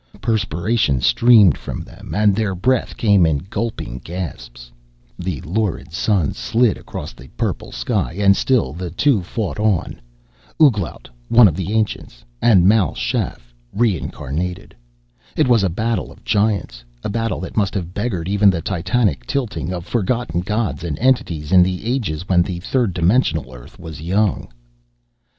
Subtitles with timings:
[0.19, 4.71] Perspiration streamed from them and their breath came in gulping gasps.
[5.19, 10.01] The lurid sun slid across the purple sky and still the two fought on.
[10.59, 14.73] Ouglat, one of the ancients, and Mal Shaff, reincarnated.
[15.35, 19.27] It was a battle of giants, a battle that must have beggared even the titanic
[19.27, 24.01] tilting of forgotten gods and entities in the ages when the third dimensional Earth was
[24.01, 24.51] young.